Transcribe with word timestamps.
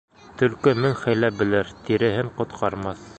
Төлкө 0.41 0.73
мең 0.85 0.95
хәйлә 1.01 1.31
белер, 1.41 1.71
тиреһен 1.91 2.33
ҡотҡармаҫ. 2.41 3.09